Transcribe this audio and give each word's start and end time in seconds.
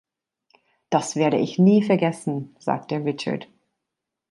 "Das 0.89 1.15
werde 1.15 1.37
ich 1.37 1.59
nie 1.59 1.83
vergessen", 1.83 2.55
sagte 2.57 3.05
Richard. 3.05 3.47